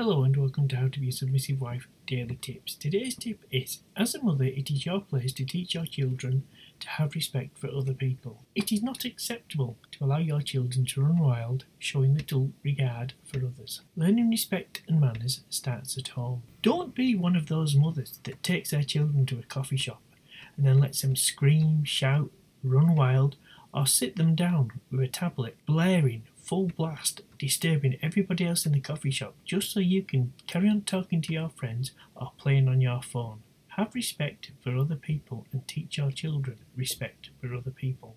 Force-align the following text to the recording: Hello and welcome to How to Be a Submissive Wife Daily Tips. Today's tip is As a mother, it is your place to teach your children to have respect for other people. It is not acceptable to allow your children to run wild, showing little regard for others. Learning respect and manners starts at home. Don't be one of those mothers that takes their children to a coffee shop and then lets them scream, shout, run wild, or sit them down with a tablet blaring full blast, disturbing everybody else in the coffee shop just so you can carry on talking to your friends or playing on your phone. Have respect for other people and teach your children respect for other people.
Hello 0.00 0.22
and 0.22 0.36
welcome 0.36 0.68
to 0.68 0.76
How 0.76 0.86
to 0.86 1.00
Be 1.00 1.08
a 1.08 1.12
Submissive 1.12 1.60
Wife 1.60 1.88
Daily 2.06 2.38
Tips. 2.40 2.76
Today's 2.76 3.16
tip 3.16 3.40
is 3.50 3.80
As 3.96 4.14
a 4.14 4.22
mother, 4.22 4.44
it 4.44 4.70
is 4.70 4.86
your 4.86 5.00
place 5.00 5.32
to 5.32 5.44
teach 5.44 5.74
your 5.74 5.86
children 5.86 6.44
to 6.78 6.88
have 6.88 7.16
respect 7.16 7.58
for 7.58 7.68
other 7.68 7.94
people. 7.94 8.44
It 8.54 8.70
is 8.70 8.80
not 8.80 9.04
acceptable 9.04 9.76
to 9.90 10.04
allow 10.04 10.18
your 10.18 10.40
children 10.40 10.86
to 10.86 11.02
run 11.02 11.18
wild, 11.18 11.64
showing 11.80 12.14
little 12.14 12.52
regard 12.62 13.14
for 13.24 13.38
others. 13.38 13.80
Learning 13.96 14.30
respect 14.30 14.82
and 14.86 15.00
manners 15.00 15.40
starts 15.50 15.98
at 15.98 16.06
home. 16.06 16.44
Don't 16.62 16.94
be 16.94 17.16
one 17.16 17.34
of 17.34 17.48
those 17.48 17.74
mothers 17.74 18.20
that 18.22 18.40
takes 18.44 18.70
their 18.70 18.84
children 18.84 19.26
to 19.26 19.40
a 19.40 19.42
coffee 19.42 19.76
shop 19.76 20.00
and 20.56 20.64
then 20.64 20.78
lets 20.78 21.02
them 21.02 21.16
scream, 21.16 21.82
shout, 21.82 22.30
run 22.62 22.94
wild, 22.94 23.34
or 23.74 23.84
sit 23.84 24.14
them 24.14 24.36
down 24.36 24.70
with 24.92 25.00
a 25.00 25.08
tablet 25.08 25.56
blaring 25.66 26.22
full 26.48 26.70
blast, 26.78 27.20
disturbing 27.38 27.98
everybody 28.00 28.46
else 28.46 28.64
in 28.64 28.72
the 28.72 28.80
coffee 28.80 29.10
shop 29.10 29.34
just 29.44 29.70
so 29.70 29.80
you 29.80 30.02
can 30.02 30.32
carry 30.46 30.66
on 30.66 30.80
talking 30.80 31.20
to 31.20 31.32
your 31.32 31.50
friends 31.50 31.90
or 32.16 32.32
playing 32.38 32.68
on 32.68 32.80
your 32.80 33.02
phone. 33.02 33.42
Have 33.76 33.94
respect 33.94 34.52
for 34.64 34.74
other 34.74 34.96
people 34.96 35.46
and 35.52 35.68
teach 35.68 35.98
your 35.98 36.10
children 36.10 36.56
respect 36.74 37.28
for 37.38 37.54
other 37.54 37.70
people. 37.70 38.16